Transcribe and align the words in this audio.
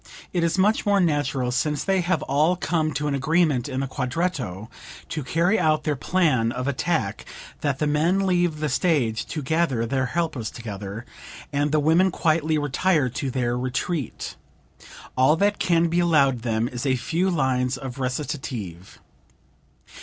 "It 0.33 0.43
is 0.43 0.57
much 0.57 0.83
more 0.83 0.99
natural, 0.99 1.51
since 1.51 1.83
they 1.83 2.01
have 2.01 2.23
all 2.23 2.55
come 2.55 2.91
to 2.95 3.07
an 3.07 3.13
agreement 3.13 3.69
in 3.69 3.81
the 3.81 3.87
quartetto 3.87 4.67
to 5.09 5.23
carry 5.23 5.59
out 5.59 5.83
their 5.83 5.95
plan 5.95 6.51
of 6.51 6.67
attack 6.67 7.23
that 7.59 7.77
the 7.77 7.85
men 7.85 8.25
leave 8.25 8.59
the 8.61 8.67
stage 8.69 9.23
to 9.27 9.43
gather 9.43 9.85
their 9.85 10.07
helpers 10.07 10.49
together, 10.49 11.05
and 11.53 11.71
the 11.71 11.79
women 11.79 12.09
quietly 12.09 12.57
retire 12.57 13.09
to 13.09 13.29
their 13.29 13.55
retreat. 13.55 14.35
All 15.15 15.35
that 15.35 15.59
can 15.59 15.87
be 15.87 15.99
allowed 15.99 16.39
them 16.39 16.67
is 16.67 16.83
a 16.83 16.95
few 16.95 17.29
lines 17.29 17.77
of 17.77 17.99
recitative." 17.99 18.97